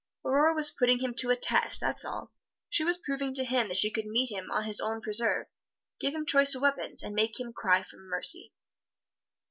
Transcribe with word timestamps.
Aurore 0.25 0.55
was 0.55 0.71
putting 0.71 0.97
him 0.97 1.13
to 1.13 1.29
a 1.29 1.35
test, 1.35 1.79
that's 1.79 2.03
all. 2.03 2.31
She 2.71 2.83
was 2.83 2.97
proving 2.97 3.35
to 3.35 3.45
him 3.45 3.67
that 3.67 3.77
she 3.77 3.91
could 3.91 4.07
meet 4.07 4.31
him 4.31 4.49
on 4.49 4.63
his 4.63 4.81
own 4.81 4.99
preserve, 4.99 5.45
give 5.99 6.15
him 6.15 6.25
choice 6.25 6.55
of 6.55 6.63
weapons, 6.63 7.03
and 7.03 7.13
make 7.13 7.39
him 7.39 7.53
cry 7.53 7.83
for 7.83 7.97
mercy. 7.97 8.51